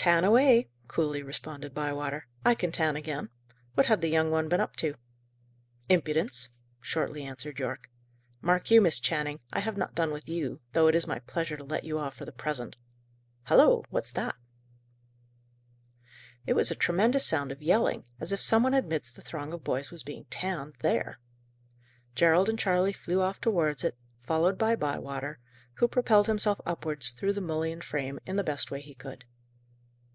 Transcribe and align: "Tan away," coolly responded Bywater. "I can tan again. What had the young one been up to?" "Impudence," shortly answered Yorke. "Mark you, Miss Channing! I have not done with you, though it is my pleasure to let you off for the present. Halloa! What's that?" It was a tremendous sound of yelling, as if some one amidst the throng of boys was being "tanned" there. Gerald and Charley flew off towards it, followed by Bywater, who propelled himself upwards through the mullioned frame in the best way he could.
"Tan 0.00 0.24
away," 0.24 0.70
coolly 0.88 1.22
responded 1.22 1.74
Bywater. 1.74 2.26
"I 2.42 2.54
can 2.54 2.72
tan 2.72 2.96
again. 2.96 3.28
What 3.74 3.84
had 3.84 4.00
the 4.00 4.08
young 4.08 4.30
one 4.30 4.48
been 4.48 4.58
up 4.58 4.74
to?" 4.76 4.94
"Impudence," 5.90 6.48
shortly 6.80 7.22
answered 7.22 7.58
Yorke. 7.58 7.90
"Mark 8.40 8.70
you, 8.70 8.80
Miss 8.80 8.98
Channing! 8.98 9.40
I 9.52 9.60
have 9.60 9.76
not 9.76 9.94
done 9.94 10.10
with 10.10 10.26
you, 10.26 10.62
though 10.72 10.86
it 10.86 10.94
is 10.94 11.06
my 11.06 11.18
pleasure 11.18 11.58
to 11.58 11.64
let 11.64 11.84
you 11.84 11.98
off 11.98 12.14
for 12.16 12.24
the 12.24 12.32
present. 12.32 12.76
Halloa! 13.42 13.82
What's 13.90 14.10
that?" 14.12 14.36
It 16.46 16.54
was 16.54 16.70
a 16.70 16.74
tremendous 16.74 17.26
sound 17.26 17.52
of 17.52 17.60
yelling, 17.62 18.04
as 18.20 18.32
if 18.32 18.40
some 18.40 18.62
one 18.62 18.72
amidst 18.72 19.16
the 19.16 19.22
throng 19.22 19.52
of 19.52 19.62
boys 19.64 19.90
was 19.90 20.02
being 20.02 20.24
"tanned" 20.30 20.76
there. 20.80 21.18
Gerald 22.14 22.48
and 22.48 22.58
Charley 22.58 22.94
flew 22.94 23.20
off 23.20 23.38
towards 23.38 23.84
it, 23.84 23.98
followed 24.22 24.56
by 24.56 24.76
Bywater, 24.76 25.40
who 25.74 25.86
propelled 25.86 26.26
himself 26.26 26.58
upwards 26.64 27.10
through 27.10 27.34
the 27.34 27.42
mullioned 27.42 27.84
frame 27.84 28.18
in 28.24 28.36
the 28.36 28.42
best 28.44 28.70
way 28.70 28.80
he 28.80 28.94
could. 28.94 29.26